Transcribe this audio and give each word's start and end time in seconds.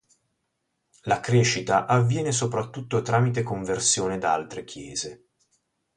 La 1.03 1.19
crescita 1.19 1.85
avviene 1.85 2.31
soprattutto 2.31 3.03
tramite 3.03 3.43
conversione 3.43 4.17
da 4.17 4.33
altre 4.33 4.63
Chiese. 4.63 5.25